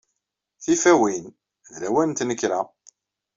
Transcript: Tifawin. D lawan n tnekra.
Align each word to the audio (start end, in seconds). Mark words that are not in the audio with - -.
Tifawin. 0.63 1.25
D 1.71 1.73
lawan 1.83 2.09
n 2.11 2.15
tnekra. 2.17 2.59